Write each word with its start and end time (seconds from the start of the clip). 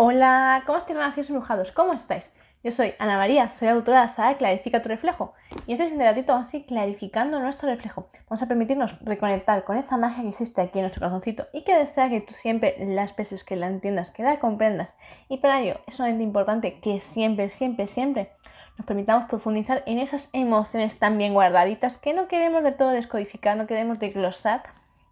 Hola, 0.00 0.62
¿cómo 0.64 0.78
estáis, 0.78 0.96
nacidos 0.96 1.28
embrujados? 1.28 1.72
¿Cómo 1.72 1.92
estáis? 1.92 2.30
Yo 2.62 2.70
soy 2.70 2.94
Ana 3.00 3.16
María, 3.16 3.50
soy 3.50 3.66
autora 3.66 4.06
de 4.06 4.22
la 4.22 4.38
Clarifica 4.38 4.80
tu 4.80 4.88
reflejo. 4.88 5.34
Y 5.66 5.72
este 5.72 5.86
es 5.86 5.92
el 5.92 5.98
ratito 5.98 6.34
así 6.34 6.62
clarificando 6.62 7.40
nuestro 7.40 7.68
reflejo. 7.68 8.08
Vamos 8.28 8.40
a 8.40 8.46
permitirnos 8.46 8.96
reconectar 9.00 9.64
con 9.64 9.76
esa 9.76 9.96
magia 9.96 10.22
que 10.22 10.28
existe 10.28 10.60
aquí 10.60 10.78
en 10.78 10.84
nuestro 10.84 11.00
corazoncito 11.00 11.48
y 11.52 11.64
que 11.64 11.76
desea 11.76 12.08
que 12.10 12.20
tú 12.20 12.32
siempre 12.32 12.76
la 12.78 13.02
expreses, 13.02 13.42
que 13.42 13.56
la 13.56 13.66
entiendas, 13.66 14.12
que 14.12 14.22
la 14.22 14.38
comprendas. 14.38 14.94
Y 15.28 15.38
para 15.38 15.62
ello 15.62 15.80
es 15.88 15.96
sumamente 15.96 16.22
importante 16.22 16.78
que 16.78 17.00
siempre, 17.00 17.50
siempre, 17.50 17.88
siempre 17.88 18.30
nos 18.76 18.86
permitamos 18.86 19.28
profundizar 19.28 19.82
en 19.86 19.98
esas 19.98 20.30
emociones 20.32 20.96
tan 21.00 21.18
bien 21.18 21.34
guardaditas 21.34 21.98
que 21.98 22.14
no 22.14 22.28
queremos 22.28 22.62
de 22.62 22.70
todo 22.70 22.90
descodificar, 22.90 23.56
no 23.56 23.66
queremos 23.66 23.98
desglosar 23.98 24.62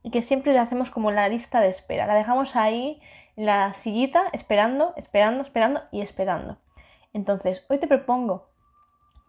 y 0.06 0.10
que 0.12 0.22
siempre 0.22 0.52
le 0.52 0.60
hacemos 0.60 0.92
como 0.92 1.10
la 1.10 1.28
lista 1.28 1.58
de 1.58 1.68
espera. 1.68 2.06
La 2.06 2.14
dejamos 2.14 2.54
ahí 2.54 3.02
en 3.34 3.44
la 3.44 3.74
sillita 3.74 4.22
esperando, 4.32 4.92
esperando, 4.94 5.42
esperando 5.42 5.82
y 5.90 6.00
esperando. 6.00 6.58
Entonces, 7.12 7.66
hoy 7.68 7.78
te 7.78 7.88
propongo 7.88 8.46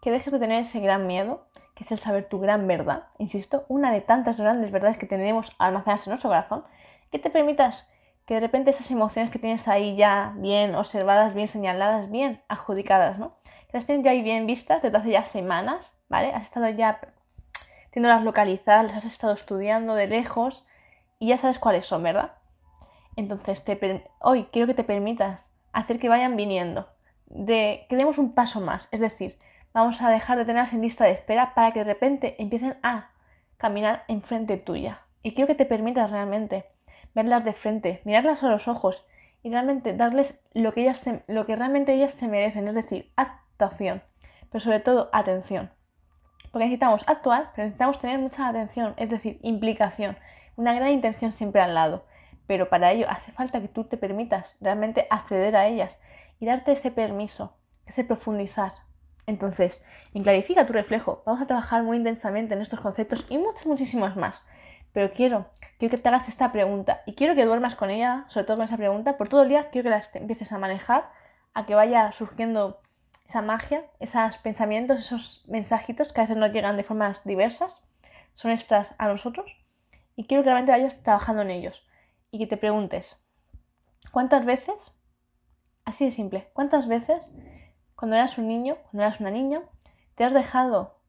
que 0.04 0.12
dejes 0.12 0.32
de 0.32 0.38
tener 0.38 0.62
ese 0.62 0.80
gran 0.80 1.08
miedo, 1.08 1.48
que 1.74 1.84
es 1.84 1.92
el 1.92 1.98
saber 1.98 2.30
tu 2.30 2.40
gran 2.40 2.68
verdad, 2.68 3.06
insisto, 3.18 3.66
una 3.70 3.92
de 3.92 4.02
tantas 4.02 4.40
grandes 4.40 4.70
verdades 4.70 5.00
que 5.00 5.08
tenemos 5.08 5.52
almacenadas 5.58 6.06
en 6.06 6.12
nuestro 6.12 6.30
corazón, 6.30 6.64
que 7.12 7.18
te 7.18 7.32
permitas 7.32 7.88
que 8.28 8.36
de 8.36 8.40
repente 8.42 8.70
esas 8.70 8.92
emociones 8.92 9.32
que 9.32 9.40
tienes 9.40 9.68
ahí 9.68 9.96
ya 9.96 10.34
bien 10.36 10.76
observadas, 10.76 11.34
bien 11.34 11.48
señaladas, 11.48 12.12
bien 12.12 12.40
adjudicadas, 12.50 13.18
¿no? 13.18 13.34
Que 13.72 13.80
las 13.80 13.88
tienes 13.88 14.06
ya 14.06 14.12
ahí 14.12 14.22
bien 14.22 14.46
vistas 14.46 14.84
desde 14.84 14.96
hace 15.00 15.10
ya 15.10 15.26
semanas, 15.26 15.92
¿vale? 16.08 16.32
Has 16.36 16.44
estado 16.44 16.70
ya 16.70 17.00
teniéndolas 17.90 18.24
localizadas, 18.24 18.86
las 18.86 18.98
has 18.98 19.06
estado 19.06 19.34
estudiando 19.34 19.96
de 19.96 20.06
lejos 20.06 20.67
y 21.20 21.28
ya 21.28 21.38
sabes 21.38 21.60
cuáles 21.60 21.86
son, 21.86 22.04
¿verdad? 22.04 22.34
Entonces, 23.16 23.64
hoy 24.20 24.48
quiero 24.52 24.68
que 24.68 24.74
te 24.74 24.84
permitas 24.84 25.52
hacer 25.74 26.00
que 26.00 26.10
vayan 26.10 26.36
viniendo, 26.36 26.88
de 27.26 27.86
que 27.90 27.96
demos 27.96 28.18
un 28.18 28.34
paso 28.34 28.62
más, 28.62 28.88
es 28.92 29.00
decir, 29.00 29.38
vamos 29.74 30.02
a 30.02 30.10
dejar 30.10 30.38
de 30.38 30.46
tenerlas 30.46 30.74
en 30.74 30.82
lista 30.82 31.06
de 31.06 31.12
espera 31.12 31.54
para 31.54 31.72
que 31.72 31.80
de 31.80 31.94
repente 31.94 32.36
empiecen 32.40 32.78
a 32.84 33.10
caminar 33.58 34.04
enfrente 34.08 34.58
tuya. 34.58 35.02
Y 35.24 35.34
quiero 35.34 35.48
que 35.48 35.56
te 35.56 35.66
permitas 35.66 36.12
realmente 36.12 36.66
verlas 37.14 37.44
de 37.44 37.54
frente, 37.54 38.02
mirarlas 38.06 38.44
a 38.44 38.50
los 38.50 38.68
ojos 38.68 39.06
y 39.44 39.50
realmente 39.50 39.94
darles 39.94 40.40
lo 40.54 40.74
que, 40.74 40.82
ellas 40.82 41.04
lo 41.28 41.46
que 41.46 41.56
realmente 41.56 41.94
ellas 41.94 42.14
se 42.14 42.28
merecen, 42.28 42.68
es 42.68 42.76
decir, 42.76 43.12
actuación, 43.16 44.04
pero 44.52 44.64
sobre 44.64 44.80
todo 44.80 45.10
atención. 45.12 45.72
Porque 46.52 46.66
necesitamos 46.66 47.04
actuar, 47.08 47.52
pero 47.56 47.66
necesitamos 47.66 48.00
tener 48.00 48.20
mucha 48.20 48.48
atención, 48.48 48.94
es 48.98 49.10
decir, 49.10 49.40
implicación, 49.42 50.18
una 50.58 50.74
gran 50.74 50.90
intención 50.90 51.32
siempre 51.32 51.62
al 51.62 51.74
lado 51.74 52.04
pero 52.48 52.70
para 52.70 52.92
ello 52.94 53.08
hace 53.10 53.32
falta 53.34 53.62
que 53.62 53.68
tú 53.68 53.84
te 53.84 53.98
permitas 53.98 54.56
realmente 54.62 55.06
acceder 55.10 55.56
a 55.56 55.68
ellas 55.68 56.00
y 56.40 56.46
darte 56.46 56.72
ese 56.72 56.92
permiso, 56.92 57.58
ese 57.86 58.06
profundizar. 58.06 58.74
Entonces, 59.28 59.84
en 60.14 60.24
Clarifica 60.24 60.66
tu 60.66 60.74
reflejo, 60.74 61.22
vamos 61.26 61.42
a 61.42 61.48
trabajar 61.48 61.84
muy 61.84 61.98
intensamente 61.98 62.54
en 62.54 62.62
estos 62.62 62.80
conceptos 62.80 63.26
y 63.30 63.38
muchos, 63.38 63.68
muchísimos 63.68 64.16
más. 64.16 64.46
Pero 64.94 65.12
quiero, 65.12 65.48
que 65.78 65.90
te 65.90 66.08
hagas 66.08 66.30
esta 66.30 66.54
pregunta 66.54 67.02
y 67.06 67.14
quiero 67.14 67.36
que 67.36 67.46
duermas 67.46 67.76
con 67.76 67.90
ella, 67.90 68.26
sobre 68.30 68.46
todo 68.46 68.58
con 68.58 68.66
esa 68.66 68.78
pregunta, 68.78 69.18
por 69.18 69.28
todo 69.28 69.44
el 69.44 69.50
día 69.50 69.70
quiero 69.70 69.84
que 69.84 69.90
la 69.90 70.04
empieces 70.14 70.52
a 70.54 70.58
manejar, 70.58 71.10
a 71.54 71.66
que 71.66 71.76
vaya 71.76 72.14
surgiendo 72.14 72.80
esa 73.28 73.42
magia, 73.42 73.84
esos 74.00 74.38
pensamientos, 74.38 75.00
esos 75.00 75.44
mensajitos 75.48 76.14
que 76.14 76.22
a 76.22 76.24
veces 76.24 76.38
nos 76.38 76.54
llegan 76.54 76.78
de 76.78 76.84
formas 76.84 77.26
diversas, 77.26 77.82
son 78.36 78.52
extras 78.52 78.96
a 78.98 79.08
nosotros, 79.08 79.52
y 80.18 80.26
quiero 80.26 80.44
que 80.44 80.50
realmente 80.50 80.72
vayas 80.74 81.02
trabajando 81.04 81.44
en 81.44 81.52
ellos 81.52 81.88
y 82.32 82.40
que 82.40 82.48
te 82.48 82.58
preguntes, 82.58 83.16
¿cuántas 84.12 84.44
veces, 84.44 84.94
así 85.86 86.06
de 86.06 86.12
simple, 86.12 86.50
cuántas 86.52 86.88
veces 86.88 87.24
cuando 87.96 88.18
eras 88.18 88.38
un 88.38 88.48
niño, 88.48 88.78
cuando 88.84 89.04
eras 89.04 89.22
una 89.22 89.32
niña, 89.32 89.62
te 90.16 90.26
has 90.26 90.34
dejado 90.34 91.00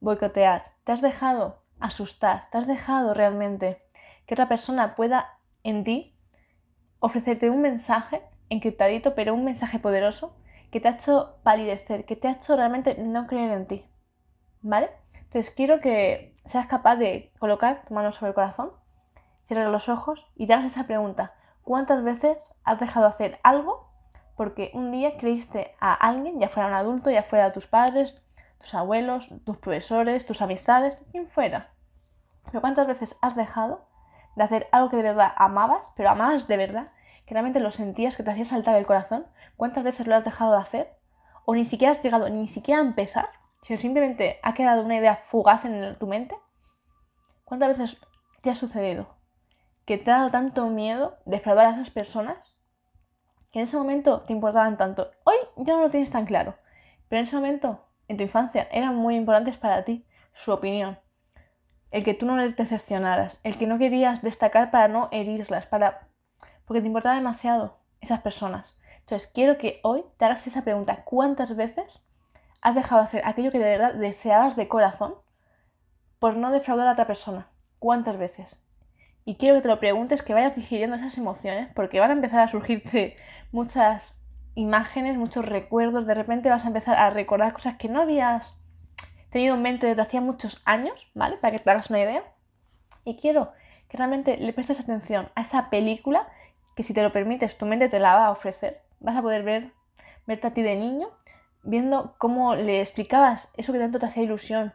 boicotear, 0.00 0.72
te 0.84 0.92
has 0.92 1.00
dejado 1.00 1.62
asustar, 1.80 2.48
te 2.50 2.58
has 2.58 2.66
dejado 2.66 3.14
realmente 3.14 3.80
que 4.26 4.34
otra 4.34 4.48
persona 4.48 4.96
pueda 4.96 5.38
en 5.62 5.84
ti 5.84 6.18
ofrecerte 6.98 7.48
un 7.48 7.62
mensaje 7.62 8.22
encriptadito, 8.48 9.14
pero 9.14 9.34
un 9.34 9.44
mensaje 9.44 9.78
poderoso 9.78 10.36
que 10.72 10.80
te 10.80 10.88
ha 10.88 10.92
hecho 10.92 11.36
palidecer, 11.44 12.04
que 12.06 12.16
te 12.16 12.28
ha 12.28 12.32
hecho 12.32 12.56
realmente 12.56 12.96
no 12.98 13.26
creer 13.26 13.52
en 13.52 13.66
ti. 13.66 13.84
¿Vale? 14.62 14.90
Entonces 15.14 15.52
quiero 15.54 15.80
que 15.80 16.31
seas 16.46 16.66
capaz 16.66 16.96
de 16.96 17.32
colocar 17.38 17.82
tu 17.86 17.94
mano 17.94 18.12
sobre 18.12 18.30
el 18.30 18.34
corazón 18.34 18.72
cierra 19.46 19.68
los 19.68 19.88
ojos 19.88 20.26
y 20.34 20.46
te 20.46 20.54
hagas 20.54 20.72
esa 20.72 20.84
pregunta. 20.84 21.34
¿Cuántas 21.62 22.02
veces 22.02 22.38
has 22.64 22.80
dejado 22.80 23.06
de 23.06 23.12
hacer 23.12 23.40
algo 23.42 23.88
porque 24.36 24.70
un 24.74 24.90
día 24.90 25.18
creíste 25.18 25.74
a 25.78 25.92
alguien, 25.92 26.40
ya 26.40 26.48
fuera 26.48 26.68
un 26.68 26.74
adulto, 26.74 27.10
ya 27.10 27.22
fuera 27.22 27.52
tus 27.52 27.66
padres, 27.66 28.16
tus 28.58 28.74
abuelos, 28.74 29.28
tus 29.44 29.58
profesores, 29.58 30.26
tus 30.26 30.42
amistades, 30.42 30.96
quien 31.10 31.28
fuera? 31.28 31.68
Pero 32.46 32.60
¿cuántas 32.60 32.86
veces 32.86 33.16
has 33.20 33.36
dejado 33.36 33.86
de 34.36 34.44
hacer 34.44 34.68
algo 34.72 34.88
que 34.88 34.96
de 34.96 35.02
verdad 35.02 35.32
amabas, 35.36 35.92
pero 35.96 36.10
amabas 36.10 36.48
de 36.48 36.56
verdad, 36.56 36.88
que 37.26 37.34
realmente 37.34 37.60
lo 37.60 37.70
sentías, 37.70 38.16
que 38.16 38.22
te 38.22 38.30
hacía 38.30 38.46
saltar 38.46 38.76
el 38.76 38.86
corazón? 38.86 39.26
¿Cuántas 39.56 39.84
veces 39.84 40.06
lo 40.06 40.16
has 40.16 40.24
dejado 40.24 40.52
de 40.52 40.62
hacer? 40.62 40.96
¿O 41.44 41.54
ni 41.54 41.64
siquiera 41.64 41.92
has 41.92 42.02
llegado 42.02 42.28
ni 42.28 42.48
siquiera 42.48 42.80
a 42.80 42.84
empezar? 42.84 43.28
Sino 43.62 43.78
simplemente 43.78 44.38
ha 44.42 44.54
quedado 44.54 44.84
una 44.84 44.96
idea 44.96 45.16
fugaz 45.30 45.64
en 45.64 45.96
tu 45.98 46.06
mente. 46.06 46.36
¿Cuántas 47.44 47.78
veces 47.78 47.98
te 48.42 48.50
ha 48.50 48.54
sucedido? 48.54 49.22
que 49.84 49.98
te 49.98 50.10
ha 50.10 50.18
dado 50.18 50.30
tanto 50.30 50.66
miedo 50.68 51.18
defraudar 51.24 51.66
a 51.66 51.70
esas 51.72 51.90
personas 51.90 52.54
que 53.50 53.58
en 53.58 53.64
ese 53.64 53.76
momento 53.76 54.22
te 54.22 54.32
importaban 54.32 54.78
tanto. 54.78 55.10
Hoy 55.24 55.36
ya 55.56 55.74
no 55.74 55.82
lo 55.82 55.90
tienes 55.90 56.10
tan 56.10 56.24
claro, 56.24 56.54
pero 57.08 57.20
en 57.20 57.26
ese 57.26 57.36
momento, 57.36 57.84
en 58.08 58.16
tu 58.16 58.22
infancia, 58.22 58.68
eran 58.70 58.96
muy 58.96 59.16
importantes 59.16 59.56
para 59.56 59.84
ti 59.84 60.06
su 60.32 60.52
opinión. 60.52 60.98
El 61.90 62.04
que 62.04 62.14
tú 62.14 62.24
no 62.24 62.36
les 62.36 62.56
decepcionaras, 62.56 63.38
el 63.42 63.58
que 63.58 63.66
no 63.66 63.78
querías 63.78 64.22
destacar 64.22 64.70
para 64.70 64.88
no 64.88 65.08
herirlas, 65.10 65.66
para 65.66 66.08
porque 66.64 66.80
te 66.80 66.86
importaba 66.86 67.16
demasiado 67.16 67.78
esas 68.00 68.20
personas. 68.22 68.78
Entonces, 69.00 69.30
quiero 69.34 69.58
que 69.58 69.80
hoy 69.82 70.04
te 70.16 70.24
hagas 70.24 70.46
esa 70.46 70.62
pregunta, 70.62 71.04
¿cuántas 71.04 71.54
veces 71.54 72.02
has 72.62 72.74
dejado 72.74 73.02
de 73.02 73.08
hacer 73.08 73.22
aquello 73.24 73.50
que 73.50 73.58
de 73.58 73.64
verdad 73.64 73.94
deseabas 73.94 74.56
de 74.56 74.68
corazón 74.68 75.14
por 76.18 76.36
no 76.36 76.50
defraudar 76.50 76.88
a 76.88 76.92
otra 76.92 77.06
persona? 77.06 77.48
¿Cuántas 77.78 78.16
veces? 78.16 78.62
Y 79.24 79.36
quiero 79.36 79.56
que 79.56 79.62
te 79.62 79.68
lo 79.68 79.78
preguntes, 79.78 80.22
que 80.22 80.34
vayas 80.34 80.56
digiriendo 80.56 80.96
esas 80.96 81.16
emociones, 81.18 81.68
porque 81.74 82.00
van 82.00 82.10
a 82.10 82.14
empezar 82.14 82.40
a 82.40 82.48
surgirte 82.48 83.16
muchas 83.52 84.14
imágenes, 84.54 85.16
muchos 85.16 85.44
recuerdos. 85.44 86.06
De 86.06 86.14
repente 86.14 86.50
vas 86.50 86.64
a 86.64 86.68
empezar 86.68 86.96
a 86.96 87.10
recordar 87.10 87.52
cosas 87.52 87.76
que 87.76 87.88
no 87.88 88.02
habías 88.02 88.56
tenido 89.30 89.54
en 89.54 89.62
mente 89.62 89.86
desde 89.86 90.02
hacía 90.02 90.20
muchos 90.20 90.60
años, 90.64 91.08
¿vale? 91.14 91.36
Para 91.36 91.56
que 91.56 91.62
te 91.62 91.70
hagas 91.70 91.90
una 91.90 92.00
idea. 92.00 92.22
Y 93.04 93.16
quiero 93.16 93.52
que 93.88 93.96
realmente 93.96 94.36
le 94.36 94.52
prestes 94.52 94.80
atención 94.80 95.28
a 95.34 95.42
esa 95.42 95.70
película 95.70 96.28
que 96.74 96.82
si 96.82 96.94
te 96.94 97.02
lo 97.02 97.12
permites 97.12 97.58
tu 97.58 97.66
mente 97.66 97.88
te 97.88 98.00
la 98.00 98.14
va 98.14 98.26
a 98.26 98.30
ofrecer. 98.30 98.82
Vas 99.00 99.16
a 99.16 99.22
poder 99.22 99.42
ver, 99.42 99.72
verte 100.26 100.46
a 100.46 100.54
ti 100.54 100.62
de 100.62 100.76
niño, 100.76 101.08
viendo 101.62 102.14
cómo 102.18 102.54
le 102.54 102.80
explicabas 102.80 103.48
eso 103.56 103.72
que 103.72 103.78
tanto 103.78 103.98
te 103.98 104.06
hacía 104.06 104.24
ilusión 104.24 104.72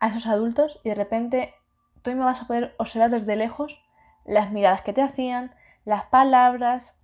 a 0.00 0.08
esos 0.08 0.26
adultos 0.26 0.80
y 0.82 0.88
de 0.90 0.94
repente 0.94 1.54
tú 2.02 2.10
me 2.10 2.24
vas 2.24 2.42
a 2.42 2.46
poder 2.46 2.74
observar 2.78 3.10
desde 3.10 3.36
lejos 3.36 3.80
las 4.24 4.50
miradas 4.50 4.82
que 4.82 4.92
te 4.92 5.02
hacían, 5.02 5.54
las 5.84 6.04
palabras, 6.06 6.94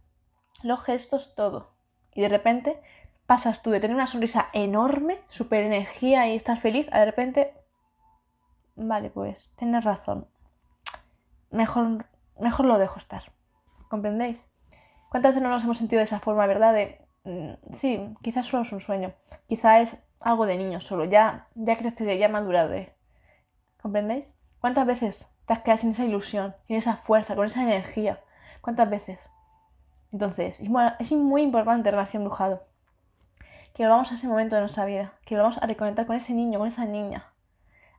los 0.62 0.82
gestos, 0.82 1.34
todo. 1.34 1.72
Y 2.14 2.20
de 2.20 2.28
repente 2.28 2.80
pasas 3.26 3.62
tú 3.62 3.70
de 3.70 3.80
tener 3.80 3.94
una 3.94 4.06
sonrisa 4.06 4.48
enorme, 4.52 5.20
super 5.28 5.62
energía 5.62 6.28
y 6.28 6.36
estás 6.36 6.60
feliz, 6.60 6.88
a 6.90 6.98
de 6.98 7.04
repente, 7.04 7.54
vale, 8.74 9.10
pues 9.10 9.54
tienes 9.56 9.84
razón. 9.84 10.26
Mejor, 11.50 12.06
mejor 12.38 12.66
lo 12.66 12.78
dejo 12.78 12.98
estar. 12.98 13.32
¿Comprendéis? 13.88 14.44
¿Cuántas 15.10 15.32
veces 15.32 15.42
no 15.42 15.50
nos 15.50 15.64
hemos 15.64 15.78
sentido 15.78 15.98
de 15.98 16.04
esa 16.04 16.20
forma, 16.20 16.46
verdad? 16.46 16.74
Sí, 17.74 18.14
quizás 18.22 18.46
solo 18.46 18.62
es 18.62 18.72
un 18.72 18.80
sueño. 18.80 19.12
Quizás 19.48 19.82
es 19.82 19.96
algo 20.20 20.46
de 20.46 20.56
niño 20.56 20.80
solo. 20.80 21.04
Ya, 21.04 21.48
ya 21.54 21.78
creceré, 21.78 22.18
ya 22.18 22.28
maduraré. 22.28 22.94
¿Comprendéis? 23.82 24.34
¿Cuántas 24.60 24.86
veces 24.86 25.26
te 25.46 25.52
has 25.52 25.60
quedado 25.60 25.78
sin 25.78 25.90
esa 25.90 26.04
ilusión, 26.04 26.54
sin 26.66 26.76
esa 26.76 26.96
fuerza, 26.96 27.34
con 27.34 27.46
esa 27.46 27.62
energía? 27.62 28.20
¿Cuántas 28.60 28.90
veces? 28.90 29.18
Entonces, 30.12 30.60
es 30.60 31.12
muy 31.12 31.42
importante 31.42 31.90
relación 31.90 32.24
brujado. 32.24 32.64
Que 33.74 33.84
volvamos 33.84 34.10
a 34.10 34.14
ese 34.14 34.26
momento 34.26 34.56
de 34.56 34.62
nuestra 34.62 34.84
vida, 34.84 35.14
que 35.24 35.36
volvamos 35.36 35.58
a 35.58 35.66
reconectar 35.66 36.06
con 36.06 36.16
ese 36.16 36.34
niño, 36.34 36.58
con 36.58 36.68
esa 36.68 36.84
niña, 36.84 37.32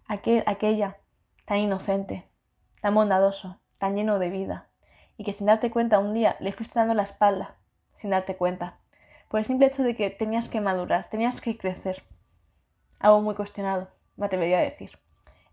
aquel, 0.07 0.43
aquella 0.45 0.97
tan 1.45 1.57
inocente, 1.57 2.27
tan 2.81 2.93
bondadoso, 2.93 3.59
tan 3.77 3.95
lleno 3.95 4.19
de 4.19 4.29
vida, 4.29 4.67
y 5.17 5.23
que 5.23 5.33
sin 5.33 5.47
darte 5.47 5.71
cuenta 5.71 5.99
un 5.99 6.13
día 6.13 6.35
le 6.39 6.51
fuiste 6.51 6.77
dando 6.77 6.93
la 6.93 7.03
espalda, 7.03 7.55
sin 7.95 8.09
darte 8.09 8.35
cuenta, 8.35 8.77
por 9.31 9.39
el 9.39 9.45
simple 9.45 9.67
hecho 9.67 9.81
de 9.81 9.95
que 9.95 10.09
tenías 10.09 10.49
que 10.49 10.59
madurar, 10.59 11.09
tenías 11.09 11.39
que 11.39 11.57
crecer. 11.57 12.03
Algo 12.99 13.21
muy 13.21 13.33
cuestionado, 13.33 13.87
me 14.17 14.25
atrevería 14.25 14.59
a 14.59 14.63
decir. 14.63 14.99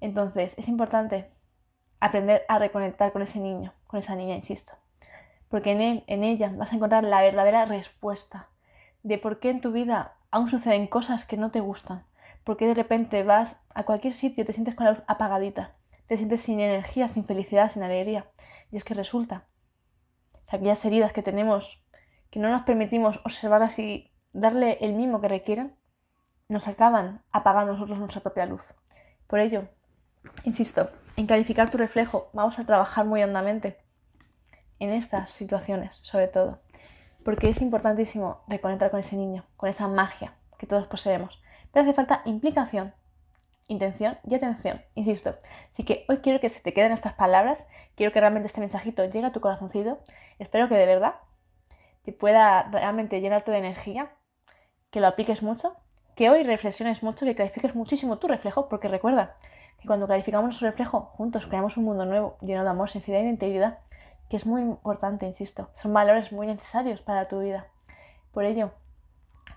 Entonces, 0.01 0.55
es 0.59 0.67
importante 0.67 1.31
aprender 2.01 2.43
a 2.49 2.59
reconectar 2.59 3.13
con 3.13 3.23
ese 3.23 3.39
niño, 3.39 3.73
con 3.87 4.01
esa 4.01 4.17
niña, 4.17 4.35
insisto. 4.35 4.73
porque 5.49 5.71
en 5.71 5.81
él, 5.81 6.05
en 6.09 6.25
ella, 6.25 6.53
vas 6.55 6.73
a 6.73 6.75
encontrar 6.75 7.05
la 7.05 7.23
verdadera 7.23 7.65
respuesta 7.65 8.49
de 9.03 9.17
por 9.17 9.39
qué 9.39 9.51
en 9.51 9.61
tu 9.61 9.73
vida 9.73 10.17
aún 10.31 10.51
suceden 10.51 10.89
cosas 10.89 11.25
que 11.25 11.37
no 11.37 11.51
te 11.51 11.61
gustan, 11.61 12.05
por 12.45 12.57
qué 12.57 12.67
de 12.67 12.75
repente 12.75 13.23
vas 13.23 13.57
a 13.75 13.85
cualquier 13.85 14.13
sitio 14.13 14.43
y 14.43 14.47
te 14.47 14.53
sientes 14.53 14.75
con 14.75 14.87
la 14.87 14.93
luz 14.93 15.03
apagadita, 15.07 15.77
te 16.09 16.17
sientes 16.17 16.43
sin 16.43 16.61
energía, 16.61 17.09
sin 17.09 17.25
felicidad, 17.25 17.71
sin 17.71 17.83
alegría. 17.83 18.27
Y 18.71 18.77
es 18.77 18.85
que 18.85 18.95
resulta 18.95 19.45
que 20.51 20.57
aquellas 20.57 20.85
heridas 20.85 21.13
que 21.13 21.23
tenemos, 21.23 21.81
que 22.31 22.39
no 22.39 22.51
nos 22.51 22.63
permitimos 22.63 23.21
observarlas 23.25 23.79
y 23.79 24.11
darle 24.33 24.79
el 24.81 24.93
mimo 24.93 25.21
que 25.21 25.29
requieren, 25.29 25.75
nos 26.49 26.69
acaban 26.69 27.23
apagando 27.31 27.73
nosotros 27.73 27.99
nuestra 27.99 28.23
propia 28.23 28.47
luz. 28.47 28.63
Por 29.27 29.41
ello, 29.41 29.65
insisto, 30.45 30.91
en 31.17 31.27
calificar 31.27 31.71
tu 31.71 31.79
reflejo 31.79 32.31
vamos 32.33 32.59
a 32.59 32.65
trabajar 32.65 33.05
muy 33.05 33.23
hondamente 33.23 33.79
en 34.79 34.91
estas 34.91 35.31
situaciones, 35.31 35.97
sobre 36.03 36.29
todo, 36.29 36.61
porque 37.25 37.51
es 37.51 37.61
importantísimo 37.61 38.43
reconectar 38.47 38.91
con 38.91 39.01
ese 39.01 39.17
niño, 39.17 39.45
con 39.57 39.69
esa 39.69 39.89
magia 39.89 40.35
que 40.59 40.67
todos 40.67 40.87
poseemos. 40.87 41.43
Pero 41.73 41.85
hace 41.85 41.95
falta 41.95 42.23
implicación, 42.25 42.95
intención 43.67 44.19
y 44.27 44.35
atención, 44.35 44.81
insisto. 44.95 45.35
Así 45.73 45.85
que 45.85 46.05
hoy 46.09 46.19
quiero 46.19 46.41
que 46.41 46.49
se 46.49 46.61
te 46.61 46.73
queden 46.73 46.93
estas 46.93 47.15
palabras, 47.15 47.67
quiero 47.97 48.13
que 48.13 48.21
realmente 48.21 48.47
este 48.47 48.61
mensajito 48.61 49.05
llegue 49.05 49.27
a 49.27 49.33
tu 49.33 49.41
corazoncito, 49.41 49.99
espero 50.39 50.69
que 50.69 50.77
de 50.77 50.87
verdad 50.87 51.15
te 52.09 52.13
pueda 52.15 52.63
realmente 52.63 53.21
llenarte 53.21 53.51
de 53.51 53.59
energía, 53.59 54.11
que 54.91 54.99
lo 54.99 55.09
apliques 55.09 55.43
mucho 55.43 55.77
que 56.17 56.31
hoy 56.31 56.43
reflexiones 56.43 57.03
mucho, 57.03 57.27
que 57.27 57.35
clarifiques 57.35 57.75
muchísimo 57.75 58.17
tu 58.17 58.29
reflejo, 58.29 58.71
porque 58.71 58.89
recuerda 58.89 59.37
que 59.79 59.87
cuando 59.87 60.07
clarificamos 60.07 60.47
nuestro 60.47 60.69
reflejo, 60.69 61.03
juntos 61.03 61.47
creamos 61.47 61.77
un 61.77 61.85
mundo 61.85 62.07
nuevo, 62.07 62.39
lleno 62.41 62.65
de 62.65 62.71
amor, 62.71 62.89
sinceridad 62.89 63.27
e 63.27 63.29
integridad, 63.29 63.79
que 64.31 64.37
es 64.37 64.47
muy 64.47 64.63
importante, 64.63 65.27
insisto. 65.27 65.69
Son 65.75 65.93
valores 65.93 66.33
muy 66.33 66.47
necesarios 66.47 67.03
para 67.03 67.29
tu 67.29 67.41
vida. 67.41 67.67
Por 68.33 68.47
ello, 68.47 68.71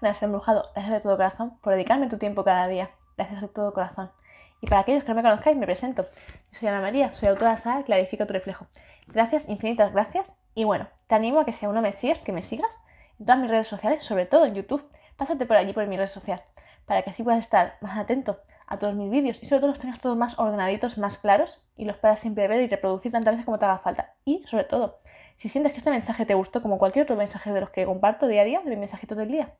gracias 0.01 0.24
embrujado, 0.24 0.71
gracias 0.75 0.95
de 0.95 1.00
todo 1.00 1.15
corazón 1.15 1.57
por 1.62 1.71
dedicarme 1.71 2.09
tu 2.09 2.18
tiempo 2.18 2.44
cada 2.44 2.68
día. 2.68 2.92
Gracias 3.15 3.39
de 3.39 3.47
todo 3.47 3.74
corazón. 3.74 4.12
Y 4.59 4.68
para 4.68 4.81
aquellos 4.81 5.06
que 5.06 5.09
no 5.09 5.15
me 5.15 5.24
conozcáis, 5.24 5.56
me 5.56 5.65
presento. 5.65 6.04
Yo 6.04 6.59
soy 6.59 6.68
Ana 6.68 6.81
María, 6.81 7.13
soy 7.13 7.30
autora 7.30 7.56
de 7.56 7.83
Clarifica 7.86 8.27
tu 8.27 8.33
reflejo. 8.33 8.68
Gracias, 9.07 9.47
infinitas 9.47 9.94
gracias. 9.94 10.41
Y 10.56 10.63
bueno, 10.63 10.88
te 11.07 11.15
animo 11.15 11.39
a 11.39 11.45
que 11.45 11.53
si 11.53 11.65
aún 11.65 11.75
no 11.75 11.81
me 11.81 11.94
sigues, 11.94 12.19
que 12.19 12.31
me 12.31 12.42
sigas 12.42 12.77
en 13.19 13.25
todas 13.25 13.42
mis 13.42 13.50
redes 13.50 13.68
sociales, 13.68 14.03
sobre 14.03 14.25
todo 14.25 14.45
en 14.45 14.56
YouTube. 14.56 14.83
Pásate 15.18 15.45
por 15.45 15.57
allí 15.57 15.74
por 15.74 15.88
mi 15.88 15.98
red 15.98 16.07
social 16.07 16.42
para 16.86 17.03
que 17.03 17.12
así 17.12 17.24
puedas 17.24 17.39
estar 17.39 17.77
más 17.80 17.98
atento 17.98 18.39
a 18.68 18.77
todos 18.80 18.95
mis 18.95 19.09
vídeos 19.09 19.42
y 19.42 19.45
sobre 19.45 19.62
todo 19.62 19.69
los 19.71 19.80
tengas 19.80 20.00
todos 20.00 20.18
más 20.18 20.38
ordenaditos, 20.39 20.98
más 20.98 21.18
claros 21.18 21.62
y 21.77 21.86
los 21.86 21.98
puedas 21.98 22.19
siempre 22.19 22.48
ver 22.48 22.62
y 22.62 22.68
reproducir 22.68 23.12
tantas 23.12 23.33
veces 23.33 23.45
como 23.45 23.59
te 23.59 23.65
haga 23.65 23.80
falta. 23.80 24.13
Y 24.25 24.44
sobre 24.48 24.65
todo, 24.65 25.00
si 25.38 25.50
sientes 25.50 25.71
que 25.71 25.80
este 25.80 25.89
mensaje 25.89 26.25
te 26.25 26.33
gustó 26.33 26.62
como 26.62 26.77
cualquier 26.77 27.04
otro 27.04 27.15
mensaje 27.15 27.51
de 27.51 27.62
los 27.62 27.69
que 27.69 27.86
comparto 27.86 28.27
día 28.27 28.42
a 28.42 28.44
día, 28.45 28.59
de 28.62 28.69
mis 28.69 28.80
mensajitos 28.80 29.18
del 29.18 29.31
día, 29.31 29.54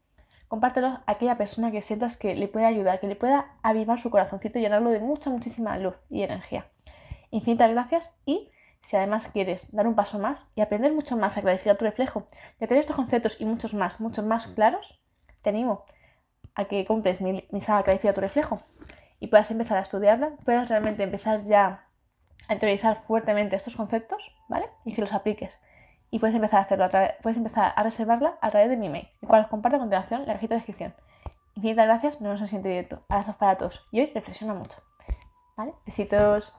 compártelo 0.48 0.88
a 0.88 1.04
aquella 1.08 1.38
persona 1.38 1.72
que 1.72 1.82
sientas 1.82 2.18
que 2.18 2.36
le 2.36 2.48
puede 2.48 2.66
ayudar, 2.66 3.00
que 3.00 3.08
le 3.08 3.16
pueda 3.16 3.54
avivar 3.64 4.00
su 4.00 4.10
corazoncito 4.10 4.60
y 4.60 4.62
llenarlo 4.62 4.90
de 4.90 5.00
mucha, 5.00 5.30
muchísima 5.30 5.78
luz 5.78 5.96
y 6.10 6.24
energía. 6.24 6.66
Infinitas 7.30 7.72
gracias 7.72 8.12
y 8.26 8.52
si 8.86 8.96
además 8.96 9.28
quieres 9.32 9.66
dar 9.72 9.88
un 9.88 9.96
paso 9.96 10.20
más 10.20 10.40
y 10.56 10.62
aprender 10.62 10.94
mucho 10.94 11.18
más 11.18 11.38
a 11.38 11.42
clarificar 11.42 11.78
tu 11.78 11.86
reflejo, 11.86 12.28
de 12.60 12.68
tener 12.68 12.82
estos 12.82 12.96
conceptos 12.96 13.38
y 13.40 13.46
muchos 13.46 13.74
más, 13.74 14.00
muchos 14.00 14.26
más 14.26 14.48
claros, 14.48 15.00
te 15.42 15.50
animo 15.50 15.86
a 16.56 16.66
que 16.66 16.86
compres 16.86 17.22
mi, 17.22 17.48
mi 17.52 17.62
saga 17.62 17.84
Clarifica 17.84 18.14
tu 18.14 18.22
reflejo 18.22 18.60
y 19.20 19.28
puedas 19.28 19.50
empezar 19.52 19.78
a 19.78 19.82
estudiarla, 19.82 20.32
puedas 20.44 20.68
realmente 20.68 21.04
empezar 21.04 21.46
ya 21.46 21.86
a 22.48 22.54
interiorizar 22.54 23.04
fuertemente 23.08 23.56
estos 23.56 23.76
conceptos, 23.76 24.36
¿vale? 24.50 24.68
Y 24.84 24.94
que 24.94 25.02
los 25.02 25.14
apliques. 25.14 25.58
Y 26.10 26.20
puedes 26.20 26.36
empezar 26.36 26.60
a 26.60 26.64
hacerlo, 26.64 26.86
a 26.86 26.90
puedes 27.22 27.38
empezar 27.38 27.72
a 27.76 27.84
reservarla 27.84 28.38
a 28.42 28.50
través 28.50 28.70
de 28.70 28.78
mi 28.78 28.88
email, 28.88 29.08
el 29.22 29.28
cual 29.28 29.44
os 29.44 29.48
comparto 29.48 29.78
a 29.78 29.80
continuación 29.80 30.22
en 30.22 30.28
la 30.28 30.34
cajita 30.34 30.56
de 30.56 30.60
descripción. 30.60 30.94
Infinitas 31.56 31.86
gracias, 31.86 32.14
nos 32.16 32.24
vemos 32.24 32.40
en 32.40 32.44
el 32.44 32.50
siguiente 32.50 32.70
directo. 32.70 33.06
Abrazos 33.10 33.36
para 33.36 33.58
todos 33.58 33.88
y 33.92 34.02
hoy 34.02 34.12
reflexiona 34.14 34.54
mucho. 34.54 34.80
¿Vale? 35.56 35.74
Besitos. 35.86 36.54